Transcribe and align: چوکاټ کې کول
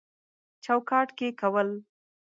چوکاټ 0.63 1.07
کې 1.17 1.27
کول 1.39 1.69